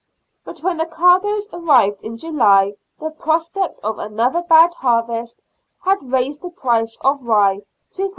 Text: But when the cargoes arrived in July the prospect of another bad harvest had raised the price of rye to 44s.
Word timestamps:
But 0.43 0.61
when 0.61 0.77
the 0.77 0.87
cargoes 0.87 1.47
arrived 1.53 2.01
in 2.03 2.17
July 2.17 2.73
the 2.99 3.11
prospect 3.11 3.79
of 3.81 3.99
another 3.99 4.41
bad 4.41 4.73
harvest 4.73 5.43
had 5.81 6.01
raised 6.11 6.41
the 6.41 6.49
price 6.49 6.97
of 7.01 7.21
rye 7.21 7.61
to 7.91 8.03
44s. 8.05 8.09